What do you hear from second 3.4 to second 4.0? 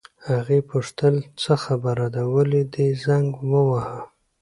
وواهه؟